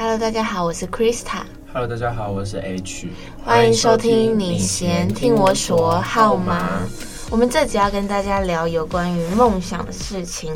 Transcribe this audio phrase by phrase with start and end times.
[0.00, 1.42] Hello，大家好，我是 Krista。
[1.72, 3.08] Hello，大家好，我是 H。
[3.44, 6.86] 欢迎收听你先听我说好吗？
[7.30, 10.52] 我们这集要跟大家聊有关于梦想的事情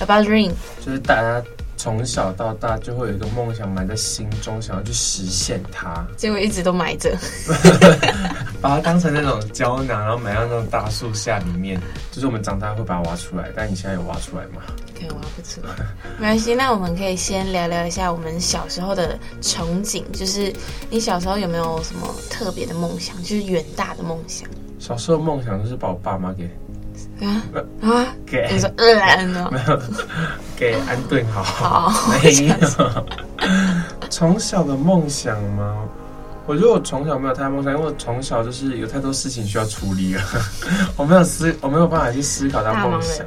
[0.00, 0.52] ，About Dream，
[0.84, 1.42] 就是大家。
[1.76, 7.14] 从小到大就会有一个梦想埋在心中，想要去实现它，结果一直都埋着，
[8.62, 11.78] 把它当成那种胶囊，然后埋到那种大树下里面。
[12.10, 14.62] 就是我们长大会把它挖出来，但你现在有挖出来吗？
[15.06, 15.42] 可以挖不
[16.18, 16.54] 没关系。
[16.54, 20.52] 那我们可以先聊聊一下我们小时候的憧憬，就是
[20.90, 24.48] 你小时候有没有什么特别的梦想，就是远大的梦想？
[24.78, 26.50] 小时候梦想就是把我爸妈给。
[27.20, 27.42] 啊
[27.80, 28.06] 啊！
[28.26, 29.48] 给 你说安呢？
[29.52, 29.80] 没有，
[30.56, 31.42] 给安顿好。
[31.90, 32.54] 好，没有。
[34.10, 35.76] 从小的梦想吗？
[36.46, 40.22] 我觉得我从小没有太大梦想，因为我从小就是有太多事情需要处理了，
[40.96, 43.24] 我没有思，我没有办法去思考到梦想。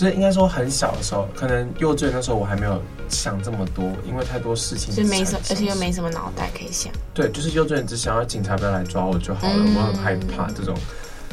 [0.00, 4.94] 就是应该说很小的时候，可能幼稚园的时候我还没有想这么多，因为太多事情。
[4.94, 6.90] 就没什么，而且又没什么脑袋可以想。
[7.12, 10.74] 对，就是幼稚园只想要警察不要来抓我就好了，嗯、我很害怕这种。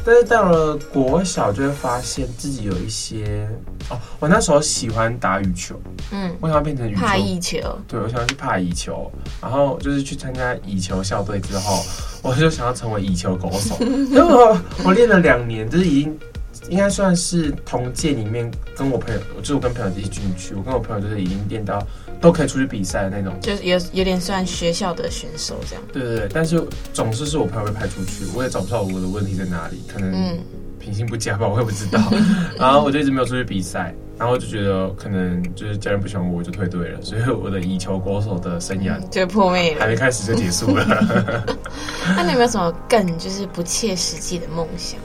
[0.04, 3.48] 但是到了国小，就会发现自己有一些
[3.88, 5.74] 哦，我那时候喜欢打羽球，
[6.12, 9.10] 嗯，我想要变成羽球，怕羽球，对，我想要去怕羽球，
[9.40, 11.82] 然后就是去参加羽球校队之后，
[12.20, 16.18] 我就想要成为羽球高手，因为我我练了两年，就是已经
[16.68, 21.86] 应该算是同届里面跟我朋友，就是我跟朋友一起进去，我跟我朋友就是已经练到。
[22.20, 25.84] 都可以出去比赛的那种，就是有有点算学校的选手这样。
[25.92, 26.60] 对对对，但是
[26.92, 30.36] 总是是我朋友被派出去，我也找不到我的问题在哪里，可能
[30.80, 32.02] 品性不佳吧，我也不知道。
[32.58, 41.46] 然后我就一直没有出去比赛，然后我就觉得可能就是家人不喜欢我，我就退队了，所以我的以球国手的生涯就破灭了，还没开始就结束了。
[42.16, 44.98] 那你有没有什么更就是不切实际的梦想？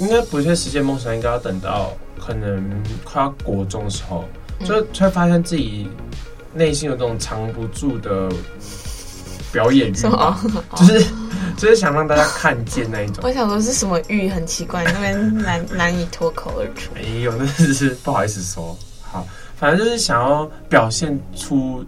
[0.00, 2.68] 应该不切实际的梦想，应该要等到可能
[3.04, 4.24] 快要国中的时候，
[4.64, 5.88] 就会发现自己。
[6.52, 8.28] 内心有这种藏不住的
[9.52, 9.92] 表演欲，
[10.74, 11.06] 就是
[11.56, 13.18] 就是想让大家看见那一种。
[13.22, 16.90] 我想说是什么欲很奇怪，那边难难以脱口而出。
[16.92, 18.76] 没有，那是不好意思说。
[19.00, 19.24] 好，
[19.54, 21.84] 反正就是想要表现出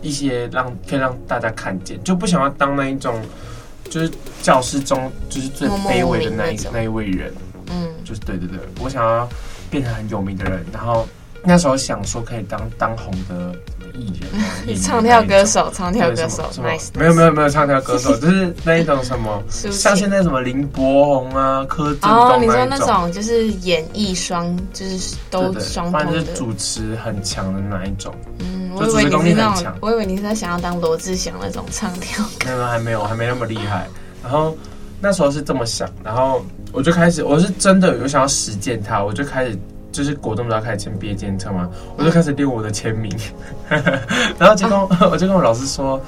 [0.00, 3.20] 一些让可以让大家看见，就不想要当那一种
[3.90, 4.10] 就是
[4.42, 7.32] 教室中就是最卑微的那一那，那一位人。
[7.70, 9.28] 嗯，就是对对对，我想要
[9.70, 11.06] 变成很有名的人，然后
[11.44, 13.54] 那时候想说可以当当红的。
[13.94, 16.70] 艺人、 唱跳歌手，唱跳歌手，什么？
[16.94, 22.10] 没有没有没有唱跳歌手， 就是那一种什么，像现在什么林柏宏啊、柯震东。
[22.10, 28.14] 哦，你说那种就是演艺双，就是都双，反正就是主持很强的那一种。
[28.38, 32.46] 嗯，我以为你是那种，我以为你是在想要当罗志祥那种唱跳歌。
[32.46, 33.86] 没有，还没有，还没那么厉害。
[34.22, 34.56] 然后
[35.00, 39.58] 那时候是这么想，然后我就开始，我是真的有想要实践它，我就开始。
[39.90, 43.10] 就是国中都要开始签毕业纪念册嘛，我就开始练我的签名，
[44.38, 46.00] 然后结果 我就跟我老师说，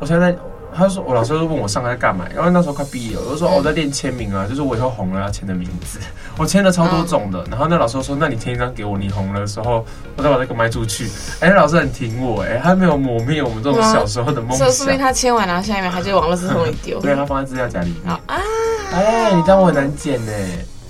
[0.00, 0.36] 我现在，
[0.74, 5.98] 他说我老师就问我上课在干嘛，因为那时候快毕业了，我就说我在练签名啊，就是我以后红了要签的名字，
[6.36, 9.84] 我签了超多种的，然后那老师说，那你签一张给我，你红了的时候，
[10.16, 11.08] 我再把这个卖出去。
[11.40, 14.70] 哎，老师很挺我，哎，他没有磨灭我们这种小时候的梦想。
[14.70, 18.12] 所以他签完然后下一面他就往垃圾桶里丢， 对，他放在资料夹里面。
[18.12, 18.20] 啊，
[18.92, 20.32] 哎，你这样我很难捡呢。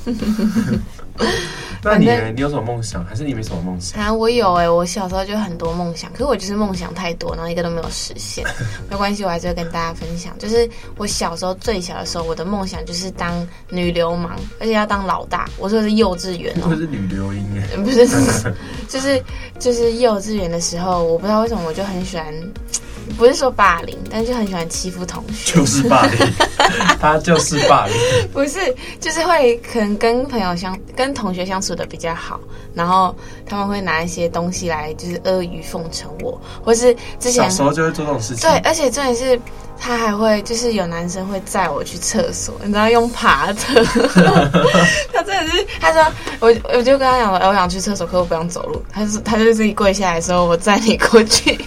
[1.85, 2.31] 那你呢？
[2.35, 3.05] 你有什么梦想？
[3.05, 4.01] 还是你没什么梦想？
[4.03, 4.69] 啊，我有哎、欸！
[4.69, 8.45] 我小时候就很多梦想，可是我就是梦想太多，然后一个都没有实现。
[8.91, 10.39] 没关系，我还是会跟大家分享。
[10.39, 15.49] 就是我小时候最小的时候，我的梦想就是当女流氓，而且要当老大。
[15.59, 18.07] 我说的是幼稚园哦、喔， 不是女流音哎，不是，
[18.89, 19.23] 就是
[19.59, 22.27] 就是幼稚园的时候，我不知道为什么我就很喜欢
[23.17, 26.19] 不是说霸凌，但就很喜欢欺负同学，就是霸凌，
[27.01, 27.95] 他就是霸凌，
[28.33, 32.41] 不是，就是会可能跟朋友相跟同学相处的比较好，
[32.75, 33.15] 然后
[33.47, 39.41] 他们会拿一些东西来就是阿谀奉承我，或是之前小时候就会做这种事情，对，而且重点是
[39.79, 43.57] 他还会就是有男生会载我去厕所，你知道用爬的，
[45.13, 46.05] 他真的是他说
[46.39, 51.59] 我我就跟他讲了，我想去厕所，可我不想走路，他是他就自己跪下来说，我载你过去。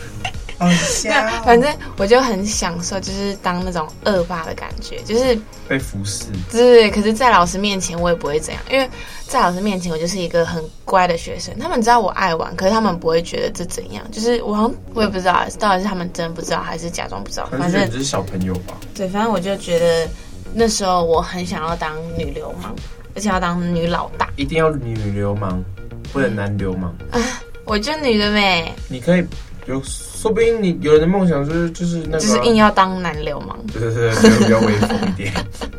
[1.43, 5.37] 反正我就很享受，就是当那种恶霸的感觉，就是
[5.67, 6.25] 被服侍。
[6.51, 8.89] 对，可是，在老师面前我也不会怎样，因为
[9.27, 11.53] 在老师面前我就是一个很乖的学生。
[11.59, 14.03] 他们知道我爱玩，可是他们不会觉得这怎样。
[14.11, 17.47] 就是我好像我也不知道，到底是他们真的不知道，还是假装不知道。
[17.51, 18.77] 反正只是小朋友吧。
[18.93, 20.07] 对，反正我就觉得
[20.53, 22.75] 那时候我很想要当女流氓，
[23.15, 24.29] 而且要当女老大。
[24.35, 25.63] 一定要女流氓，
[26.11, 27.19] 不能男流氓啊！
[27.65, 28.73] 我就女的呗。
[28.89, 29.25] 你可以
[29.67, 29.81] 有。
[29.83, 35.33] 说不定你有人的梦想就是就是那个，就是硬要当男流氓，对对对，比较威风一点。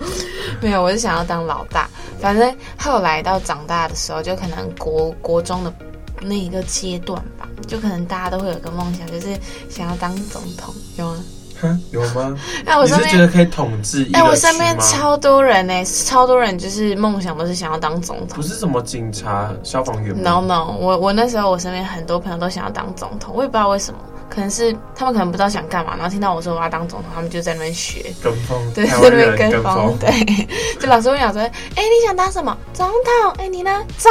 [0.60, 1.88] 没有，我是想要当老大。
[2.20, 5.72] 反正后来到长大的时候，就可能国国中的
[6.20, 9.28] 那一个阶段吧，就可能大家都会有个梦想，就是
[9.70, 11.23] 想要当总统，有吗？
[11.90, 12.36] 有吗？
[12.64, 14.08] 哎，我身边觉得可以统治。
[14.12, 20.14] 哎，我身边超多人呢，超多人就是梦想都是想要当总统，不是什么警察、消防员。
[20.22, 23.98] No No，我我那时候我身边很多朋友都想要当总统，我也不知道为什么。
[24.34, 30.46] 可能是他们可能不知道想干嘛，然后听到我说我要当总统，他们就在那边学跟风，对，在那边跟风，对，
[30.80, 33.32] 就老师会讲说，哎、欸，你想当什么总统？
[33.38, 33.84] 哎、欸，你呢？
[33.96, 34.10] 总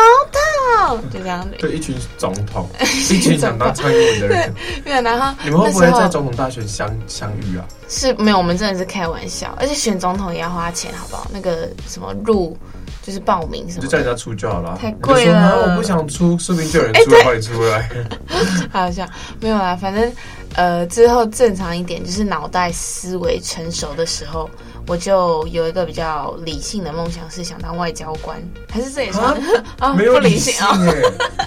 [0.87, 1.49] 统，就这样子。
[1.59, 4.53] 对，一群总统， 一群想当蔡英文的人。
[4.85, 7.65] 对，然后 你们会不会在总统大选相相遇啊？
[7.89, 11.27] 是没有，我们真的是开玩笑，而且选总统也要花钱，好不好？
[11.33, 12.57] 那个什么入。
[13.05, 14.77] 就是报名什么，就叫人家出就好了。
[14.79, 17.89] 太贵了，我不想出，说不定就有人出来帮你出来。
[18.71, 19.07] 好像
[19.41, 20.09] 没有啦，反正
[20.55, 24.49] 呃之后正常一点，就是脑袋思维成熟的时候，
[24.87, 29.37] 我就有一个比较理性的梦想，是想当外交官，还是这也算
[29.79, 29.91] 啊？
[29.93, 30.79] 没有理性啊，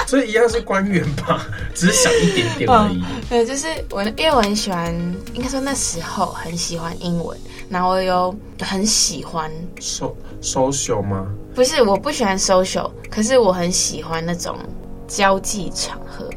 [0.06, 3.02] 所以一样是官员吧，只是想一点点 而已。
[3.30, 4.94] 对，就是我因为我很喜欢，
[5.32, 7.36] 应该说那时候很喜欢英文，
[7.70, 9.50] 然后我又很喜欢
[10.42, 11.26] social 吗？
[11.56, 14.58] 不是，我不喜欢 social，可是我很喜欢那种
[15.08, 16.28] 交际场合。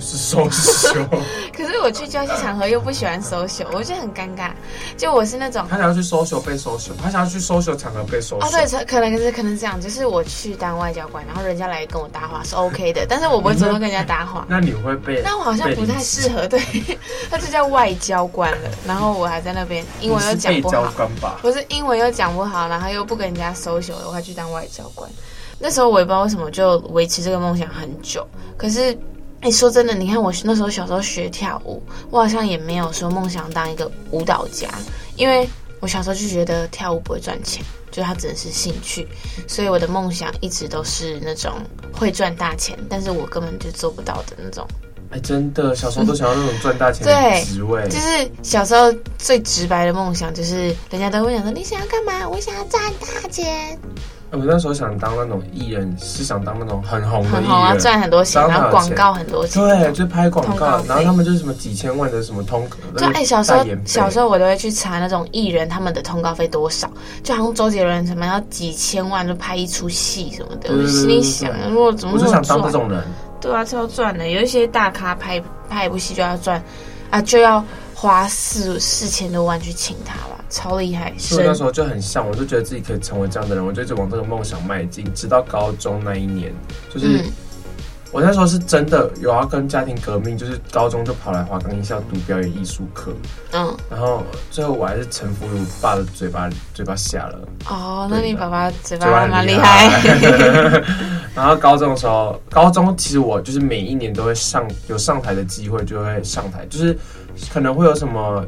[0.00, 1.06] 就是 social，
[1.54, 4.50] 可是我去交际场合又不喜欢 social，我觉得很尴尬。
[4.96, 8.38] 就我是那种，他想要去 social 被 social，他想要去 social 场合被 social。
[8.38, 14.46] 哦，对，可能是可能是这样，就是我去当外交官，然后人家来跟我搭话是 OK 的，但是我不会主动跟人家搭话。
[14.48, 15.20] 那你会被？
[15.22, 16.58] 那我好像不太适合，对，
[17.30, 18.70] 他就叫外交官了。
[18.86, 25.10] 然后我还在那边英文又讲不好，不是英文又讲不好，然后又不跟人家 social，我还去当外交官。
[25.58, 28.26] 那时候我也不知道为什么就维持这个梦想很久，
[28.56, 28.98] 可是。
[29.40, 34.68] 哎，说真的，你看我那时候小时候学跳舞，我好像也没有说梦想当一个舞蹈家，
[35.16, 35.48] 因为
[35.80, 39.08] 我小时候就觉得跳舞不会赚钱，就它只能是兴趣，
[39.48, 41.54] 所以我的梦想一直都是那种
[41.90, 44.66] 会赚大钱，但是我根本就做不到的那种。
[45.10, 47.82] 哎，真的，小时候都想要那种赚大钱的职位。
[47.88, 52.28] 对，就是小时候最直白的梦想，就是人家都会想说，你想要干嘛？
[52.28, 53.76] 我想要赚大钱。
[54.32, 62.76] 我那时候想当那种艺人，是想当那种很红的艺人，很红啊，赚很多钱，然后广告很多钱，对，就拍广告，然后他们就是什么几千万的什么通告。
[62.96, 66.88] 就哎，小时候小时候我都会去查那种艺人他们的通告费多少，
[67.24, 73.02] 就好像周杰伦什么要几千万就拍一出戏什么的，我心里想，如果怎么我就想当这种人，
[73.40, 76.62] 对啊，超赚的，有一些大咖拍拍一部戏就要赚
[77.10, 77.64] 啊，就要
[78.00, 80.42] 花四四千多万去请他吧。
[80.48, 81.12] 超厉害！
[81.18, 85.04] 所以那时候就很像，我就觉得自己可以成为这样的人，我就一直往这个梦想迈进。
[85.14, 86.52] 直到高中那一年，
[86.92, 87.24] 就是、嗯、
[88.10, 93.12] 我那时候是真的有要跟家庭革命，就是高中就跑来华冈艺校读表演艺术课。
[93.52, 97.38] 嗯，然后最后我还是臣服于爸的嘴巴，嘴巴下了。
[97.68, 99.88] 哦，那你爸爸嘴巴蛮厉害。
[101.32, 106.98] 然后高中的时候，高中其实我就是每一年都会上有上台的机会，就会上台，就是
[107.52, 108.44] 可能会有什么。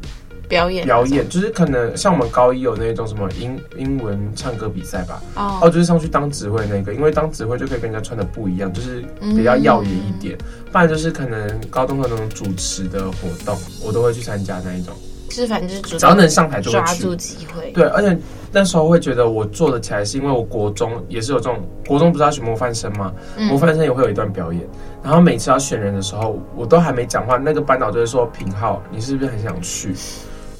[0.48, 10.36] 表演表演就是可能像我们高一有那种什么英英文唱歌比赛吧，哦，哦，就是上去当指挥那个，因为当指挥就可以跟人家穿的不一样，就是比较耀眼一点。
[10.36, 14.92] 嗯、不然就是可能高中的那种主持的活动，我都会去参加那一种。
[15.32, 17.70] 就是反正就是只要能上台就会，抓住机会。
[17.70, 18.16] 对，而且
[18.52, 23.10] 那时候会觉得我做得起来，是因为我国中也是有这种，国中不是要选模范生吗？
[23.36, 24.62] 嗯、模范生也会有一段表演，
[25.02, 29.94] 然后每次要选人的时候，我都还没讲话，那个班导就会说：“品浩，你是不是很想去？”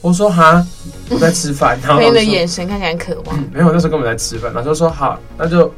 [0.01, 0.67] 我说哈，
[1.11, 1.79] 我在吃饭。
[1.83, 3.39] 然后你的眼神看起来很渴望。
[3.39, 4.53] 嗯、没有，那时候根本在吃饭。
[4.53, 5.73] 老师说好，那就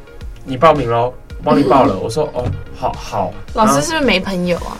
[0.45, 1.99] 你报名喽，帮你报了。
[1.99, 2.43] 我说哦，
[2.75, 3.33] 好好。
[3.53, 4.77] 老师是不是没朋友啊？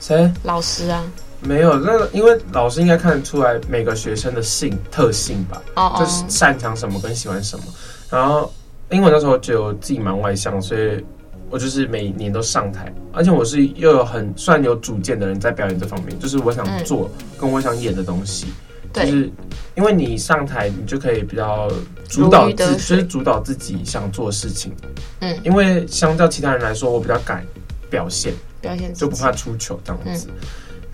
[0.00, 0.30] 谁？
[0.42, 1.02] 老师啊？
[1.44, 5.62] 没有，那个因为老师应该看得出来每个学生的性特性吧，
[5.98, 7.64] 就是擅长什么跟喜欢什么。
[8.10, 8.50] 然后
[8.90, 11.04] 因为我那时候觉得我自己蛮外向，所以
[11.50, 18.46] 我就是每年都上台，而且我是又有很算有主见的人在表演这方面，就是我想做跟我想演的东西，
[18.94, 19.30] 嗯、就是
[19.74, 21.70] 因为你上台，你就可以比较
[22.08, 24.72] 主导自，就是主导自己想做的事情。
[25.20, 27.44] 嗯，因为相较其他人来说，我比较敢
[27.90, 28.32] 表现，
[28.62, 30.26] 表现就不怕出糗这样子。
[30.30, 30.34] 嗯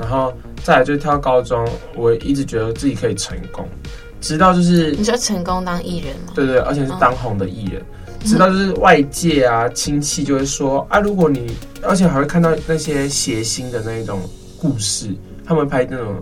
[0.01, 0.33] 然后
[0.65, 3.69] 再来就是跳高中，我一直觉得自己可以成功，
[4.19, 6.33] 直到就是你说成功当艺人吗？
[6.35, 7.83] 对对，而且是当红的艺人，
[8.21, 14.19] 嗯、直到就是外界啊亲戚就会说啊，如果你而且还会看到那些谐星的那一种
[14.59, 15.15] 故事，
[15.45, 16.17] 他们拍那种。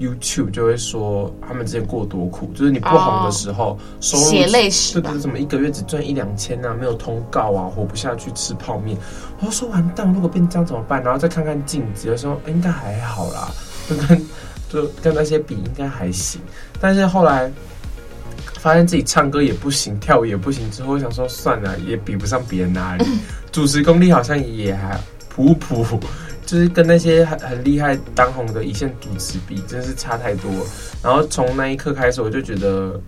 [0.00, 8.96] YouTube 就会说他们之前过多苦，就是你不红的时候，收入血泪史，对对，怎么一个月只赚一两千啊，没有通告啊，活不下去，吃泡面。
[9.40, 11.02] 我说完蛋，如果变这样怎么办？
[11.02, 13.50] 然后再看看镜子，有时候应该还好啦，
[13.88, 14.26] 就跟
[14.70, 16.40] 就跟那些比应该还行。
[16.80, 17.52] 但是后来
[18.58, 23.04] 发现自己唱歌也不行，跳舞也不行，之后我想说算了，也比不上别人哪里，
[23.52, 26.00] 主持功力好像也还普普。
[26.50, 30.50] 就是跟那些很很厉害当红的一线主持比，真是差太多。
[31.00, 33.00] 然后从那一刻开始，我就觉得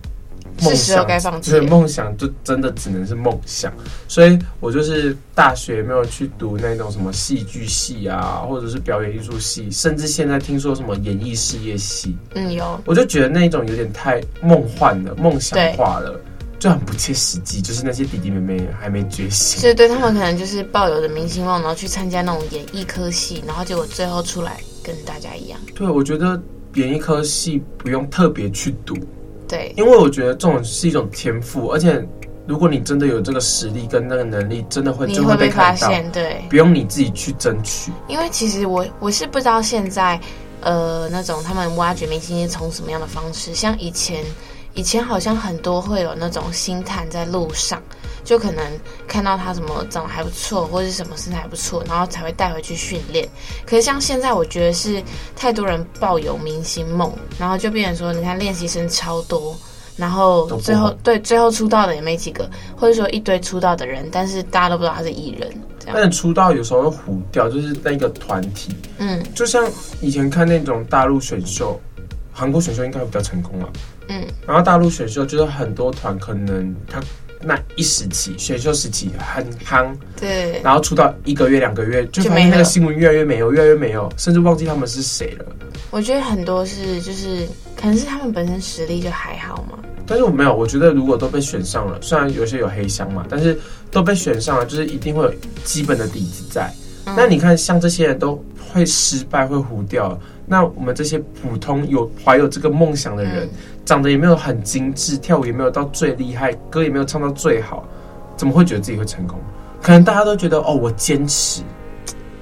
[0.61, 3.73] 梦想该放弃，对，梦想就真的只能是梦想。
[4.07, 16.17] 所以我就是大学没有去读那种什么戏剧系啊，或者是表演艺术系，甚至现在听说什么演艺事业系，嗯，有，我就觉得那种有点太梦幻了，梦想化了。
[16.63, 25.59] 就很不切实际，就是那些弟弟妹妹还没觉醒，所以对他们可能就是抱有着明星梦，然后去参加那种演艺科系，然后结果最后出来跟大家一样。
[25.75, 26.41] 对，我觉得
[26.75, 28.95] 演艺科系不用特别去读，
[29.45, 32.01] 对，因为我觉得这种是一种天赋，而且
[32.47, 37.91] 如果你真的有这个实力跟那个能力，真的会就会被发现，对，不用你自己去争取。
[38.07, 40.17] 因为其实我我是不知道现在
[40.61, 44.23] 呃那种他们挖掘明星是从什么样的方式，像以前。
[44.75, 47.81] 以前好像很多会有那种星探在路上，
[48.23, 48.63] 就可能
[49.07, 53.27] 看到他什么长得还不错，或者是什么身材还不错，然后才会带回去训练。
[53.65, 55.01] 可是像现在，我觉得是
[55.35, 59.55] 太多人抱有明星梦，然后就变成说，你看练习生超多，
[59.95, 65.51] 然后最后对最后出道的也没几个，或者说一堆出道的人，但是大家都不知道他是艺人。
[65.85, 71.77] 但出道有时候会糊掉，就是那个团体，嗯，就像以前看那种大陆选秀，
[72.33, 73.69] 韩国选秀应该会比较成功了。
[74.09, 77.01] 嗯，然后大陆选秀就是很多团，可能他
[77.41, 85.45] 那一时期选秀时期很夯，对，然后出道一个月两个月，就发现那个新闻越来越没有，越来越没有，甚至忘记他们是谁了。
[85.91, 89.77] 我觉得很多是就是可能是他们本身实力就还好嘛。
[90.05, 93.57] 但是我没有，我觉得如果都被选上了，虽然有些有黑箱嘛，但是
[93.89, 96.69] 都被选上了，就是一定会有基本的底子在。
[97.05, 100.19] 嗯、那你看，像这些人都会失败，会糊掉。
[100.45, 103.49] 那我们这些普通有怀有这个梦想的人，嗯、
[103.85, 107.87] 长得也没有很精致，跳舞也没有到最厉害，歌也没有唱到最好，
[108.35, 109.39] 怎么会觉得自己会成功？
[109.81, 111.61] 可能大家都觉得哦，我坚持，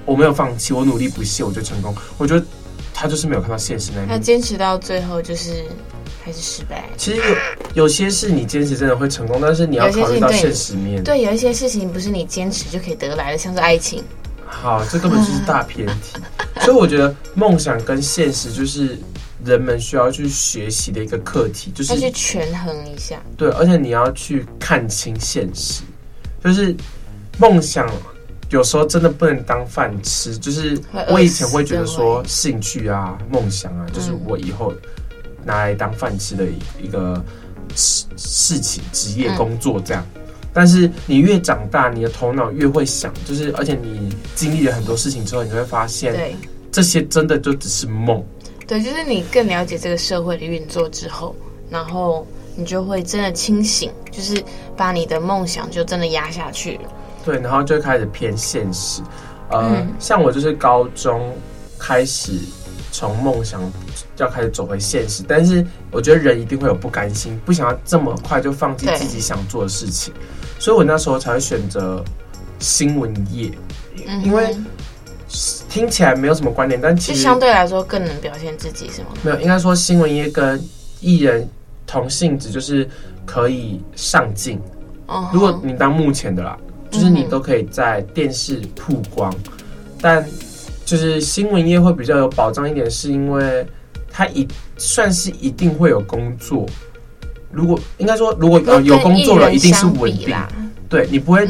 [0.04, 1.94] 我没有放弃，我努力不懈，我就成功。
[2.18, 2.44] 我觉得
[2.92, 4.08] 他就是没有看到现实那一面。
[4.08, 5.64] 他坚持到最后就是
[6.24, 6.84] 还是失败。
[6.96, 11.02] 其实有有些事你坚持真的会成功，但是你要考虑到现实面。
[11.02, 14.02] 对，有一些事情不是你坚持就可以得来的，像是爱情。
[14.46, 16.20] 好，这根本就是大偏题。
[16.62, 18.96] 所以我觉得梦想跟现实就是
[19.44, 23.20] 人们需要去学习的一个课题，就是要去权衡一下。
[23.36, 25.82] 对，而且你要去看清现实，
[26.42, 26.74] 就是
[27.38, 27.90] 梦想
[28.50, 30.38] 有时候真的不能当饭吃。
[30.38, 30.78] 就是
[31.08, 34.72] 我以前会觉得说兴趣啊、梦想啊，就是我以后
[35.44, 36.44] 拿来当饭吃的
[36.80, 37.20] 一个
[37.74, 40.06] 事事情、职业、工作这样。
[40.54, 46.36] 但是你越长大，你的头脑越会想，就是而且你经历了很多事情之后，你会发现，对，
[46.72, 48.24] 这些真的就只是梦。
[48.66, 51.36] 对，就是你更了解这个社会的运作之后，
[51.68, 52.26] 然后
[52.56, 54.42] 你就会真的清醒，就是
[54.76, 56.90] 把你的梦想就真的压下去了。
[57.24, 59.02] 对，然后就开始偏现实。
[59.50, 61.32] 呃，嗯、像我就是高中
[61.78, 62.32] 开始
[62.90, 63.60] 从梦想
[64.16, 70.14] 要开始走回现实，但是我觉得人一定会有不甘心，不想要这么快就放弃自己想做的事情。
[70.58, 72.02] 所以我那时候才会选择
[72.58, 73.50] 新闻业，
[74.24, 74.56] 因为
[75.68, 79.08] 听起来没有什么关联，但其实相对来说更能表现自己，是吗？
[79.22, 80.62] 没有，应该说新闻业跟
[81.00, 81.48] 艺人
[81.86, 82.88] 同性质，就是
[83.24, 84.60] 可以上镜。
[85.32, 86.56] 如果你当目前的啦，
[86.90, 89.34] 就是你都可以在电视曝光，
[90.00, 90.24] 但
[90.84, 93.66] 就是新闻业会比较有保障一点，是因为
[94.10, 94.46] 它一
[94.76, 96.66] 算是一定会有工作。
[97.50, 100.34] 如果应该说，如果呃有工作了，一定是稳定。
[100.88, 101.46] 对，你不会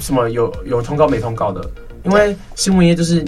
[0.00, 1.60] 什么有有通告没通告的，
[2.08, 3.24] 因为新闻业就是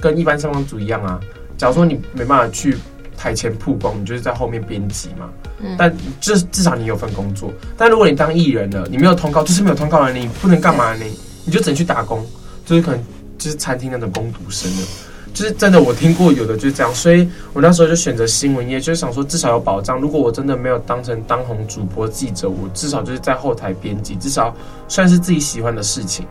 [0.00, 1.20] 跟一般上班族一样啊，
[1.56, 2.76] 假如说你没办法去
[3.16, 5.30] 台前曝光，你就是在后面编辑嘛。
[5.60, 5.90] 嗯，但
[6.20, 7.50] 至至少你有份工作。
[7.78, 11.04] 但如果你当艺人了，你没有通告，就是没有通告了，你不能干嘛呢？
[11.44, 12.26] 你就只能去打工，
[12.66, 13.00] 就是可能
[13.38, 14.86] 就是餐厅那种工读生了。
[15.32, 20.00] 就是真的，我听过有的就是这样，所以我那时候就选择新闻业，就是想说至少有保障。
[20.00, 24.54] 如果我真的没有当成当红主播、记者，我至少就是在后台编辑，至少
[24.88, 26.26] 算是自己喜欢的事情。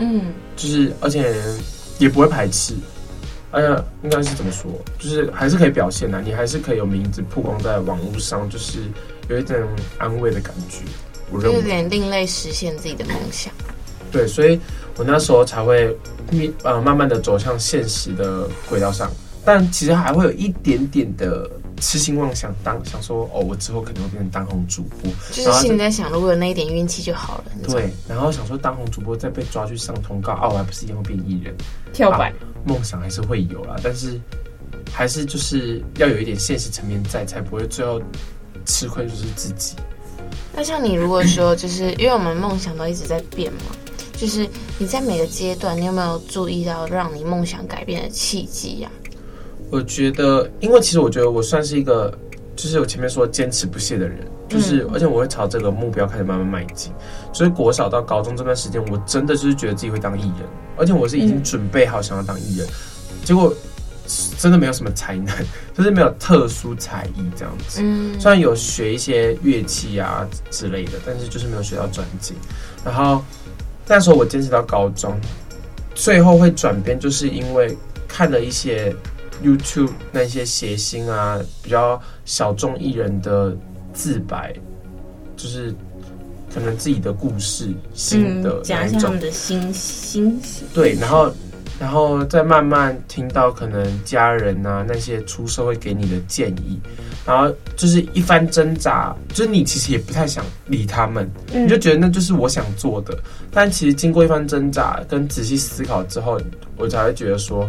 [0.00, 1.34] 嗯，就是而且
[1.98, 2.74] 也不会排斥，
[3.52, 4.70] 哎呀，应该是怎么说？
[4.98, 8.78] 就是还是可以表现的，你还是可以有名字曝光在网络上，就是
[9.28, 9.62] 有一点
[9.98, 10.78] 安慰的感觉。
[11.30, 13.52] 我认为有点另类实现自己的梦想。
[14.10, 14.58] 对，所以
[14.96, 15.96] 我那时候才会，
[16.64, 19.08] 呃，慢慢的走向现实的轨道上，
[19.44, 21.48] 但其实还会有一点点的
[21.80, 27.44] 痴心妄想当，想说，哦，我之后可能会变成当红主播，就是心里在想，如果有那一点运气就好了。
[27.66, 31.54] 对，然后想说当红主播再被抓去上通告，哦、啊，我还不是以后变艺人，
[31.92, 32.32] 跳板，
[32.64, 34.20] 梦、啊、想还是会有啦，但是
[34.92, 38.00] 还是就是要有一点现实层面在，才不会最后
[38.66, 39.74] 吃亏就是自己。
[40.54, 43.60] 那像你如果说，就是因为我们梦想都一直在变嘛。
[44.16, 44.46] 就是
[44.76, 48.90] 你在每个阶段，你有没有注意到让你梦想改变的契机呀？
[49.70, 52.12] 我觉得，因为其实我觉得我算是一个，
[52.56, 56.92] 就是我前面说坚持不懈的人，就是、嗯、而且我会朝这个目标开始慢慢迈进。
[57.32, 63.54] 所以国小到高中这段时间，我真的就是觉得自己会当艺人，而且我是已经准备好想要当艺人，嗯、结果
[64.38, 65.26] 真的没有什么才能，
[65.72, 67.80] 就是没有特殊才艺这样子。
[67.82, 72.36] 嗯，虽然有学一些乐器啊之类的，但是就是没有学到专精，
[72.84, 73.22] 然后。
[73.92, 75.18] 那时候我坚持到高中，
[75.96, 78.94] 最后会转变，就是因为看了一些
[79.44, 83.56] YouTube 那些谐星啊，比较小众艺人的
[83.92, 84.54] 自白，
[85.36, 85.74] 就是
[86.52, 90.40] 可能自己的故事、新的那一种，讲他们的心心
[90.74, 91.32] 对，然后。
[91.78, 96.78] 然后再慢慢听到可能家人啊那些出社会给你的建议，
[97.24, 103.18] 然后就是一番挣扎，就是你其实也不太想理他们，你就觉得那就是我想做的。
[103.50, 106.38] 但其实经过一番挣扎跟仔细思考之后，
[106.76, 107.66] 我才会觉得说，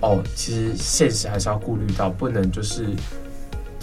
[0.00, 2.86] 哦，其实现实还是要顾虑到，不能就是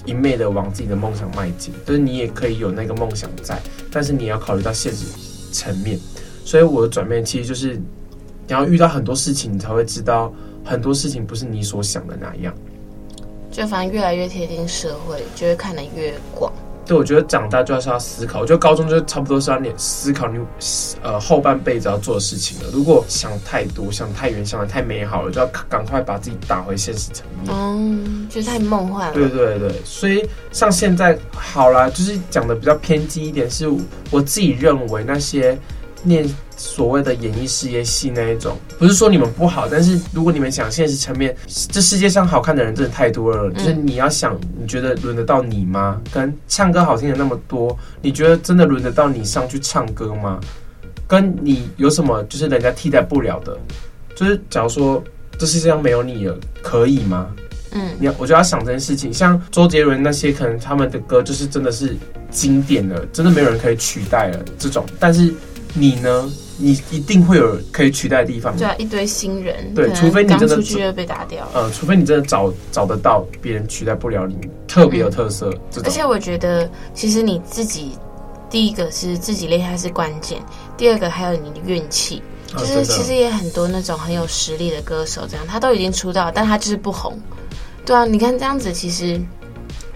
[0.05, 1.74] 一昧的往自己的梦想迈进。
[1.86, 5.05] 就是你也可以有那个梦想在，但是你要考虑到现实
[5.51, 6.00] 层面。
[6.43, 7.79] 所以我的转变其实就是。
[8.48, 10.31] 你要遇到很多事情，你才会知道
[10.63, 12.53] 很多事情不是你所想的那样。
[13.51, 16.53] 就反正越来越贴近社会，就会看得越广。
[16.85, 18.41] 对，我觉得长大就是要思考。
[18.41, 20.39] 我觉得高中就差不多是要你思考你
[21.01, 22.69] 呃后半辈子要做的事情了。
[22.71, 27.53] 如果想太多、想太远、想得太美好了，就要赶快把自己打回现实层面。
[27.53, 29.13] 嗯，就太梦幻了。
[29.13, 33.67] 对对对，所以像现在好啦，就是讲的比较偏激一点，是
[34.11, 35.57] 我自己认为那些
[36.03, 36.27] 念。
[36.57, 41.35] 所谓的演艺事业系那一种，不是说你们不好，但是如果你们想现实层面，
[41.70, 46.01] 这世界上好看的人真的太多了，就是你要想，你觉得轮得到你吗？
[46.11, 50.39] 跟唱歌好听的那么多，你觉得真的轮得到你上去唱歌吗？
[51.07, 53.57] 跟你有什么就是人家替代不了的？
[54.15, 55.03] 就是假如说
[55.37, 57.27] 这世界上没有你了，可以吗？
[57.74, 61.96] 嗯，你要我就要想这件事情，像周杰伦那些，可能他们的歌就是真的是
[62.31, 65.33] 经典的，真的没有人可以取代了这种，但是
[65.74, 66.31] 你呢？
[66.57, 74.37] 你一定会有可以取代的地方，对啊，一堆新人，对，除非你真的出去就被打掉，呃，除非你真的找找得到别人取代不了你，
[74.68, 75.81] 特别有特色，嗯。
[75.83, 77.98] 而且我觉得，其实你自己
[78.50, 80.41] 第一个是自己厉害是关键，
[80.77, 82.22] 第二个还有你的运气，
[82.55, 87.20] 就是其实也很多那种很有实力的歌手，这样他都已经出道，但他就是不红，
[87.85, 89.20] 对啊，你看这样子其实。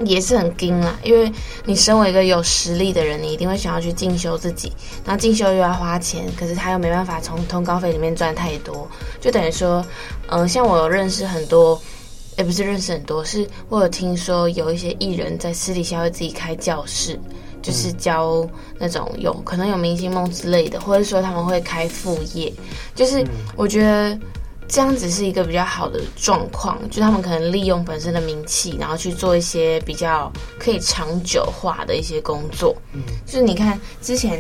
[0.06, 1.32] 也是很惊啦，因为
[1.66, 4.72] 你身为一个有实力的人，你一定会想要去进修自己，
[5.04, 9.86] 然后进修又要花钱，可是他又没办法从通告费里面赚太多，就等于说，
[10.30, 11.80] 嗯、呃，像我有认识很多，
[12.38, 17.20] 也不是认识很多，是我有听说有一些艺人在私底下会自己开教室，
[17.62, 22.54] 就是教那种有可能有明星梦之类的，或者说他们会开副业，
[22.96, 24.18] 就是我觉得。
[24.70, 32.76] 这样子是一个比较好的状况，就他们可能利用本身的名气，然后去做一些比较可以长久化的一些工作。
[32.94, 34.40] 嗯，就是你看之前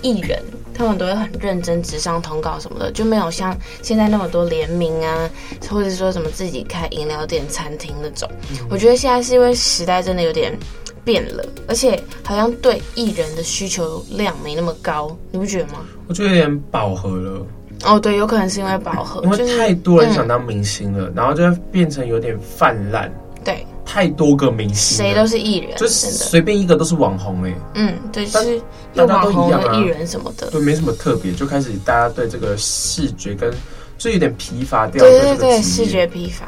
[0.00, 5.30] 艺人，他们都会很认真直上通告什么的，就没有像现在那么多联名啊，
[5.68, 8.26] 或者说什么自己开饮料店、餐厅那种。
[8.50, 8.66] 嗯。
[8.70, 10.58] 我觉得现在是因为时代真的有点
[11.04, 15.84] 变了，而且好像对艺人的需求量没那么高，你不觉得吗？
[16.06, 17.46] 我觉得有点饱和了。
[17.84, 23.12] 哦，对，有可能是因为饱和，因为太多人想当明星了，嗯、然后就会变成有点泛滥。
[23.44, 27.54] 对，太多个明星，谁都是艺人，就是随便一个都是网红哎。
[27.74, 28.60] 嗯，对，就是
[28.94, 33.50] 大家都一样啊，艺人什么的，对，没什么特别，就开始大家对这个视觉跟
[33.96, 35.02] 就有点疲乏掉。
[35.02, 36.46] 对对对，视觉疲乏。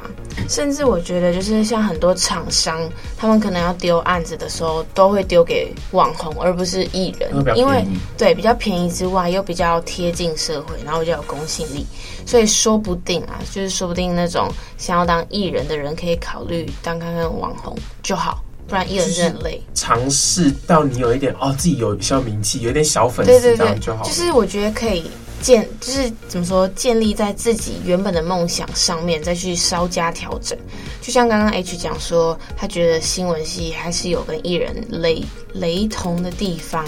[0.48, 2.80] 甚至我觉得就是像很多厂商，
[3.16, 7.84] 他们可能要丢案子的时候，都会丢给网红，而不是艺人，因为
[8.16, 11.86] 对比较便宜之外，又比较贴近社会，然后比较有公信力，
[12.26, 18.42] 所以说不定啊，就是说不定那种想要当艺人的人可以考虑当看看网红就好。
[18.68, 19.60] 不然艺人是很累。
[19.74, 24.04] 尝试到你有一点哦，自己有小名气，有点小粉丝这样就好。
[24.04, 30.56] 就是我觉得可以建，就是怎么说，建立在自己原本的梦想上面，再去稍加调整。
[31.00, 35.24] 就像刚刚 H 讲说，他觉得新闻系还是有跟艺人雷
[35.54, 36.84] 雷同的地方。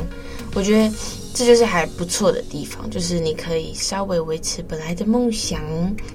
[0.54, 0.94] 我觉得
[1.32, 5.60] 这就是还不错的地方，就是你可以稍微维持本来的梦想，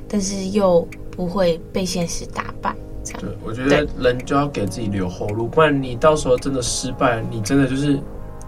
[0.07, 2.75] 但是又不会被现实打败。
[3.19, 7.99] 对，我觉得人就要给自己留后路，不然你到时候真的失败，你真的就是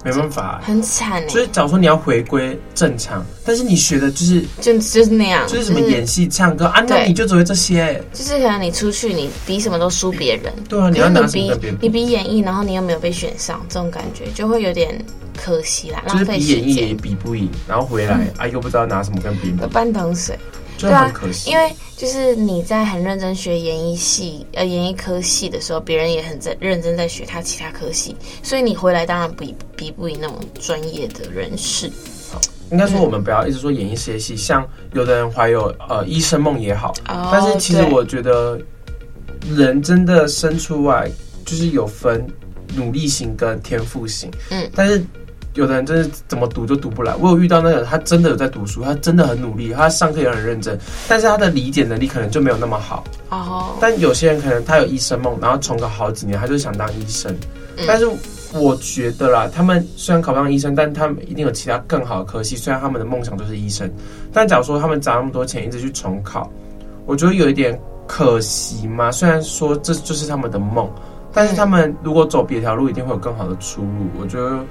[0.03, 1.27] 没办法，很惨。
[1.29, 8.01] 所以，假如说你要回归正常，但是你学的就是就就是那样，就是什么演戏、唱歌啊，那你就只会这些。
[8.13, 10.53] 就是可能你出去，你比什么都输别人。
[10.67, 11.73] 对啊，你要拿什么比？
[11.81, 15.03] 你比演艺，然后你又没有被选上，这种感觉就会有点
[15.35, 19.65] 可惜啦，就是比演艺也比不赢，然后回来啊又不知道拿什么跟别人比。
[19.67, 20.37] 半桶水。
[20.79, 21.13] 对啊，
[21.45, 31.91] 因为就是你在很认真学演艺系呃演艺科系的时候，别人也很在认真在学他其他科系，所以你回来当然比比不赢那种专业的人士。
[32.71, 38.57] 应该说我们不要一直说演艺事业系，像有的人怀有呃医生梦也好，哦，但是其实我觉得
[39.49, 41.11] 人真的生出来
[41.45, 42.25] 就是有分
[42.73, 45.03] 努力型跟天赋型，嗯，但是。
[45.59, 47.13] 有的人真是怎么读就读不来。
[47.19, 53.03] 我有遇到那个，他真的有在读书，他真的很努力，他上课也很认真，但是他的理解能力可能就没有那么好。
[53.27, 53.75] 哦。
[53.81, 57.29] 但有些人可能他有医生梦，然后重考好几年，他就想当医生。
[57.75, 57.83] 嗯。
[57.85, 58.07] 但是
[58.53, 62.55] 我觉得啦，他们虽然考不上医生，但他们一定有其他更好的科系。
[62.55, 63.91] 虽然他们的梦想就是医生，
[64.31, 66.49] 但假如说他们砸那么多钱一直去重考，
[67.05, 69.11] 我觉得有一点可惜嘛。
[69.11, 70.89] 虽然说这就是他们的梦，
[71.33, 74.07] 但是他们如果走别条路，一定会有更好的出路。
[74.17, 74.63] 我觉得。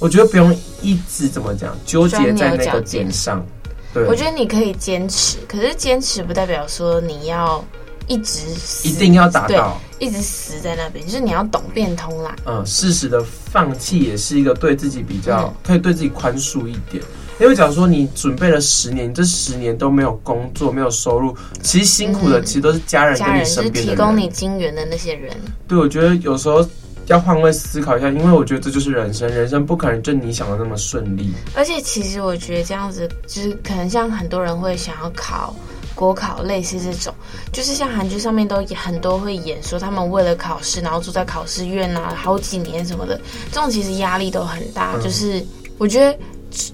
[0.00, 3.44] 我觉得不用一直怎么讲纠结在那个点上，
[3.92, 4.02] 对。
[4.06, 7.62] 我觉得你可以坚持，可是坚持不代表说你要
[8.06, 8.40] 一直
[8.82, 11.04] 一定要达到，一直死在那边。
[11.04, 12.34] 就是你要懂变通啦。
[12.46, 17.04] 嗯，适时的放弃也是一个对自己比较可以对自己宽恕一点。
[17.38, 25.36] 因为假如说你准备了十年，这十年都没有工作，没有收入，其实辛苦的其实都是家人跟你身边的人，提供你金源的那些人。
[25.68, 26.66] 对，我觉得有时候。
[27.10, 31.32] 要换位思考一下，因为我觉得这就是人生，人生不可能就你想的那么顺利。
[31.56, 35.52] 而且其实我觉得这样子，就是可能像很多人会想要考
[35.96, 37.12] 国考，类似这种，
[37.52, 43.20] 就是像韩剧上面都很多会演说，他们为了考试，然后住在考试院啊，好几年什么的，
[43.50, 44.92] 这种其实压力都很大。
[44.94, 45.44] 嗯、就是
[45.78, 46.16] 我觉得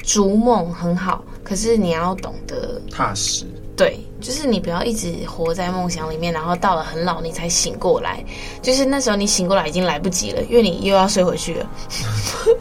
[0.05, 3.47] 逐梦很好，可是你要懂得踏实。
[3.75, 8.25] 对，就是你不要一直活在梦想里面，然后到了很老你才醒过来，
[8.63, 11.71] 就是那时候你醒过来已经来不及了，因为你又要睡回去了。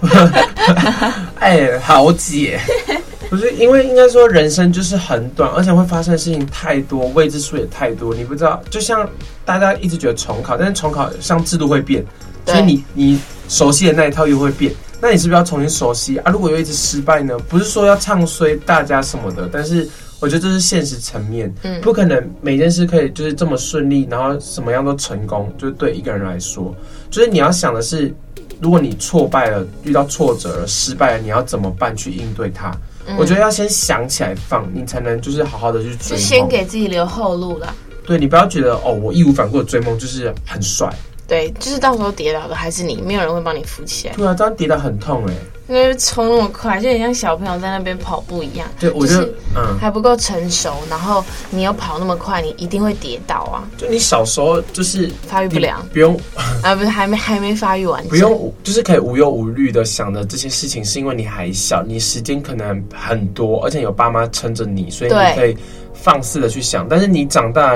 [1.39, 2.59] 哎，好姐，
[3.29, 8.61] 不是因为应该说人生就是很短，而且会发生的事情太多，未知数也太多，你不知道。
[8.69, 9.09] 就像
[9.45, 12.05] 大家一直觉得重考，但是重考像制度会变，
[12.45, 16.31] 所以你你熟悉的那一套又会变，那你是不是要重新熟悉啊？
[16.31, 17.37] 如果又一直失败呢？
[17.47, 19.89] 不是说要唱衰大家什么的，但是。
[20.25, 25.53] 我觉得这是现实层面，嗯，不可能每件事可以就是这么顺利，然后什么样都成功。
[25.55, 26.75] 就是对一个人来说，
[27.11, 28.11] 就是你要想的是，
[28.59, 32.75] 如果你挫败了，遇到挫折了，失败了，你要怎么办去应对它？
[33.05, 37.71] 嗯，我觉得要先想起来放，你才能就是好好的去追先给自己留后路了。
[38.03, 40.91] 对，你不要觉得哦，我义无反顾的追梦就是很帅。
[41.27, 44.15] 对，就是到时候跌倒的还是你，没有人会帮你扶起来。
[44.15, 45.33] 对啊，这样跌倒很痛哎。
[45.67, 48.67] 因为冲那么快，就很像小朋友在那边跑步一样。
[48.79, 53.67] 对，我觉得嗯还不够成熟，然后你又跑那么快，你一定会跌倒啊。
[53.77, 56.15] 就你小时候就是发育不良，不用
[56.61, 65.57] 啊，不是还没还没发育完，不用就是可以无忧无虑的想着这些事情，是因为你还小，你时间可能很多，而且有爸妈撑着你，所以你可以
[65.93, 66.87] 放肆的去想。
[66.87, 67.75] 但是你长大，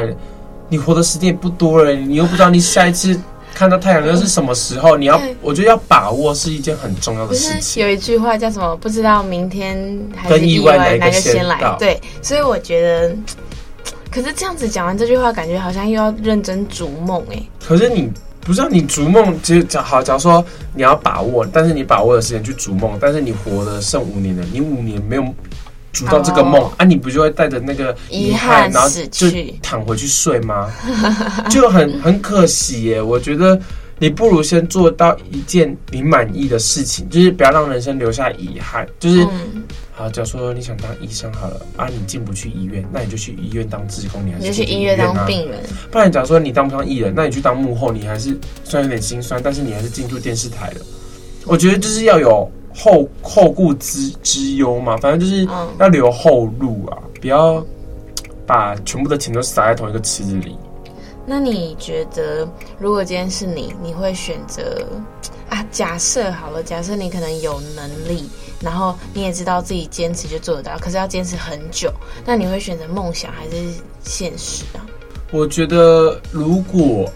[0.68, 3.20] 你活的时间也不多了，你又不知道你下一次。
[3.60, 4.96] 看到太阳又是什么时候？
[4.96, 7.56] 你要，我觉得要把握是一件很重要的事情。
[7.58, 8.74] 不是有一句话叫什么？
[8.78, 9.78] 不知道明天
[10.16, 11.76] 还是意外哪个先来？
[11.78, 13.14] 对，所以我觉得，
[14.10, 17.44] 可是这样子讲完这句话，感觉好像又要认真逐梦哎。
[17.68, 20.42] 可是你不知道，你逐梦其实讲好，假如说
[20.74, 25.24] 你要把握，但是你把握的时间去逐梦，但是你活了剩五年了，你五年没有。
[26.00, 26.72] 逐到这个梦、oh.
[26.78, 29.28] 啊，你不就会带着那个遗憾，然后就
[29.62, 30.72] 躺回去睡吗？
[31.52, 33.02] 就很很可惜耶。
[33.02, 33.60] 我觉得
[33.98, 38.88] 你不如先做到一件你满意的事情，就是不要让人生留下遗憾。
[38.98, 39.28] 就是
[39.92, 45.60] 好，假如说你想当医生好了啊，你进不去医院，那你就去医院当志工，你还是去医院当病人。
[45.92, 48.30] 不然，假如说你当不上艺人，那你去当幕后，你还是
[48.64, 50.78] 虽然有点心酸，但是你还是进入电视台了。
[51.46, 55.48] 我觉得就是要有后后顾之之忧嘛，反正就是
[55.80, 57.64] 要留后路啊，不要
[58.46, 60.58] 把全部的钱都撒在同一个池子里。
[61.26, 62.48] 那你觉得，
[62.80, 64.84] 如果今天是你，你会选择
[65.50, 65.64] 啊？
[65.70, 68.28] 假设好了，假设你可能有能力，
[68.60, 71.92] 然后你也知道自己坚持就做得到，可是要坚持很久，
[72.26, 73.56] 那你会选择梦想还是
[74.04, 74.82] 现实啊？
[75.32, 77.08] 我觉得如果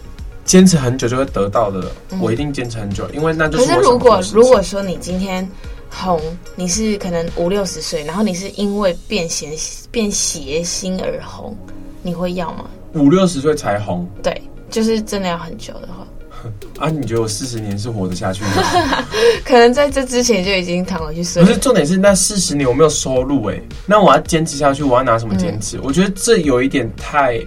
[0.44, 3.66] 坚持很久就会得到的，嗯、我一定坚持很久，因为那就是。
[3.66, 5.48] 可是如果如果说你今天
[5.90, 6.20] 红，
[6.54, 9.50] 你是可能五六十岁，然后你是因为变邪
[9.90, 11.56] 变邪心而红，
[12.02, 12.66] 你会要吗？
[12.92, 16.06] 五六十岁才红，对，就是真的要很久的话。
[16.78, 18.50] 啊，你觉得我四十年是活得下去吗？
[19.46, 21.42] 可能在这之前就已经躺回去睡。
[21.42, 25.78] 不是，重点是那四十年我没有收入哎，那我要坚持下去，我要拿什么坚持？
[25.78, 27.40] 嗯、我觉得这有一点太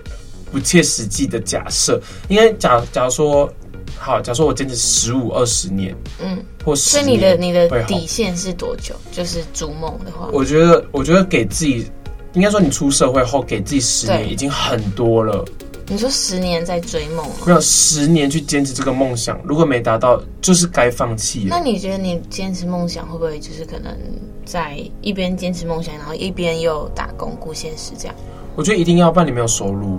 [0.52, 2.02] 不切实际的假设。
[2.28, 3.50] 因为假假如说，
[3.98, 8.96] 好，假如说我坚持十五二十年，嗯，或十年，所以你的你的底线是多久？
[9.12, 11.90] 就是逐梦的话，我觉得，我觉得给自己。
[12.34, 15.44] 应该说，你出社会后给自己十年已经很多了。
[15.88, 17.34] 你说十年在追梦吗？
[17.48, 21.48] 没有，十年去坚持这个梦想，如果没达到，就是该放弃。
[21.50, 23.98] 那你觉得你坚持梦想会不会就是可能
[24.46, 28.16] 在一边坚持梦想，然后一边又打工顾现实这样？
[28.56, 29.98] 我觉得一定要，不然你没有收入。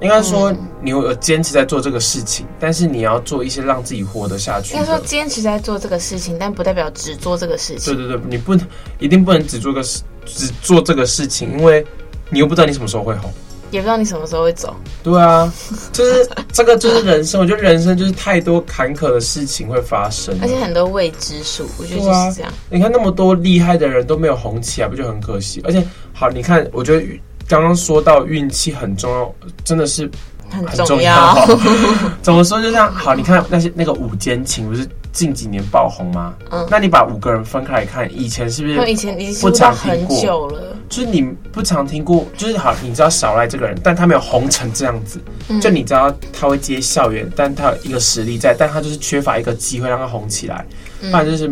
[0.00, 4.74] 应该说，你有坚持在做这个事情，嗯、但是你要做一些让自己活得下去。
[4.74, 7.94] 应该说，坚持在做这个事情，但不代表只做这个事情。
[7.94, 8.66] 对对对，你不能
[8.98, 10.02] 一定不能只做个事。
[10.26, 11.84] 只做这个事情，因为
[12.28, 13.32] 你又不知道你什么时候会红，
[13.70, 14.76] 也不知道你什么时候会走。
[15.02, 15.52] 对啊，
[15.92, 17.40] 就是 这个就是人生。
[17.40, 21.66] 我觉得人生就是太多坎坷的事情会发生，而且很多未知数。
[21.78, 22.52] 我觉得就是这样。
[22.68, 25.60] 你看那么多厉害的人都没有红起来，不就很可惜？
[25.64, 25.82] 而且
[26.12, 27.04] 好，你看，我觉得
[27.50, 29.34] 刚刚说到运气很重要，
[29.64, 30.08] 真的是
[30.48, 31.34] 很重要。
[32.22, 32.62] 怎么说？
[32.62, 34.88] 就像好，你看那些那个五间情不是？
[35.12, 36.32] 近几年爆红吗？
[36.52, 38.88] 嗯，那你把五个人分开来看，以前是不是？
[38.88, 40.52] 以前不常听过。
[40.88, 45.20] 就是你不常听过，就是好，你知道小赖这个人，但他没有红成这样子。
[45.48, 50.64] 嗯，就你知道他会接校园，但他有一个实力在，但他就是缺乏一个机会让他红起来。
[51.00, 51.50] 不然就是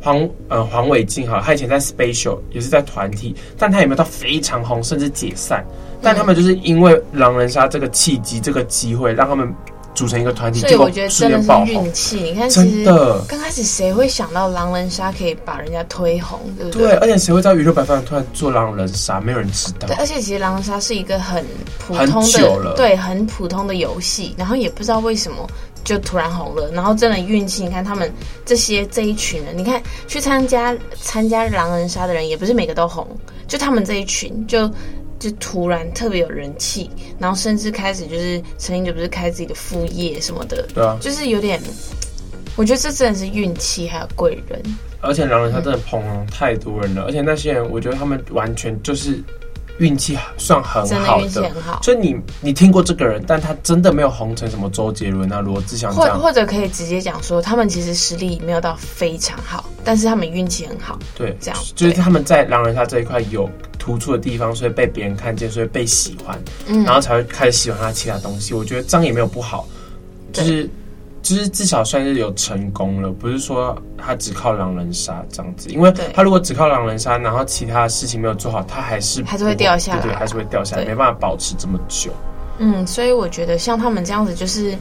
[0.00, 5.64] 黄呃黄伟晋哈，他以前在 Special 也是在团体，但他也没有到非常红，甚至解散。
[6.02, 9.54] 但他们就是因为狼人杀这个契机，这个机会让他们。
[9.92, 12.20] 组成一个团体，所以我觉得真的是运气。
[12.20, 16.82] 你看，真的刚开始谁会想到狼人杀可以把人家推红，对不对？
[16.86, 19.20] 对，而且谁会在娱乐百分突然做狼人杀？
[19.20, 19.88] 没有人知道。
[19.88, 21.44] 对，而且其实狼人杀是一个很
[21.76, 24.32] 普通的，对，很普通的游戏。
[24.38, 25.44] 然后也不知道为什么
[25.84, 26.70] 就突然红了。
[26.72, 28.12] 然后真的运气，你看他们
[28.44, 33.06] 这些这一群人，你看去参加参加狼人杀的人，也不是每个都红，
[33.46, 34.70] 就他们这一群就。
[35.20, 41.60] 就突然特别有人气，然后甚至开始就是曾经就不是开自己的副业什么的，对啊，就是有点，
[42.56, 44.58] 我觉得这真的是运气还有贵人，
[45.02, 49.22] 而且狼人杀真的捧了太多人了，嗯、而且那些人我觉得他们完全就是
[49.80, 51.80] 运气算很好的，运气很好。
[51.82, 63.50] 就你你听过这个人，但他真的没有红成什么周杰伦啊、罗志祥这样，或或者可以直接讲说，他们其实实力没有到非常好，但是他们运气很好，对，这样就是他们在狼人杀这一块有。
[63.82, 68.52] 突出的地方，所以被别人看见，所以被喜欢，嗯，然后才会开始喜欢他其他东西。
[68.52, 69.66] 我觉得这样也没有不好，
[70.34, 70.70] 就是对
[71.30, 75.70] 就是至少算是有成功了，不是说他只靠狼人杀这样子。
[75.70, 80.88] 因为他如果只靠狼人杀，然后其他的事情没有做好，他还是还是会掉下来，对，对，还是会掉下来，对。
[80.88, 82.10] 没办法保持这么久。
[82.58, 84.76] 嗯，所以我觉得像他们这样子，就是。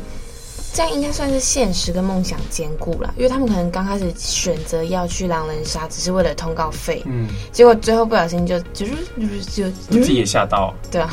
[0.71, 11.09] 这样应该算是现实跟梦想兼顾了，因为他们可能刚开始选择要去狼人杀，只是为了通告费，嗯，结果最后不小心就就是就是就，就自己也吓到，对啊，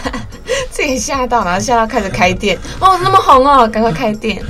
[0.70, 4.44] 自己吓到，然后吓到开始开店，哦，那么红哦，赶快开店，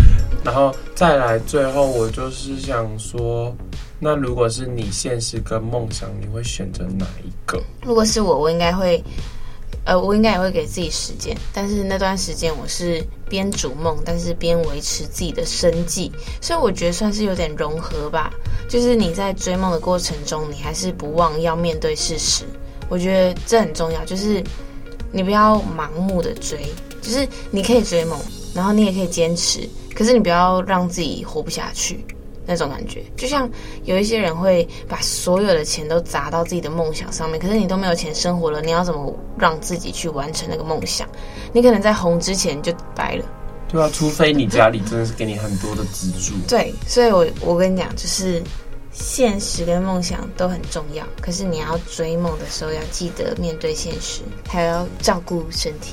[0.48, 3.54] 然后再来最后我就是想说，
[4.00, 7.62] 那如果是你现实跟梦想，你会选择哪一个？
[7.84, 9.04] 如果是我，我应该会。
[9.84, 16.10] 呃，我应该也会给自己时间，但是那段时间我是边逐梦，但是边维持自己的生计，
[16.42, 18.30] 所以我觉得算是有点融合吧。
[18.68, 22.44] 就是你在追梦的过程中，你还是不忘要面对事实，
[22.88, 24.04] 我觉得这很重要。
[24.04, 24.42] 就是
[25.10, 28.18] 你不要盲目的追，就是你可以追梦，
[28.54, 32.04] 然后你也可以坚持，可是你不要让自己活不下去。
[32.50, 33.46] 那种感觉，就像
[33.84, 41.06] 有一些人会把所有的钱都砸到自己的梦想上面，可是你都没有钱生活了，你要怎么让自己去完成那个梦想？
[41.52, 43.24] 你可能在红之前就白了。
[43.68, 46.32] 对啊，除非你家里真的是给你很多的资助。
[46.48, 48.42] 对，所以我我跟你讲，就是
[48.92, 55.92] 现实跟梦想都很重要，可是你要追梦的时候，要记得面对现实，还要照顾身体。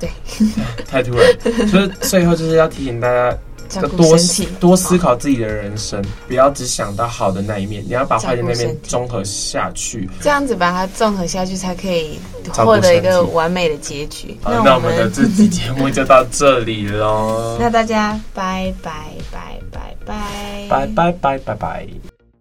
[0.00, 0.46] 对对，
[0.86, 3.36] 太突然，所以最后就是要提醒大家。
[3.98, 4.16] 多
[4.58, 12.18] 多思考自己的人生，不要只想到好的那一面，你要把坏的那面综合下去，这样子把它综合下去，才可以
[12.50, 14.34] 获得一个完美的结局。
[14.42, 17.58] 好，那我们的这期节目就到这里喽。
[17.60, 18.90] 那大家拜拜
[19.30, 22.17] 拜拜拜拜拜拜拜拜。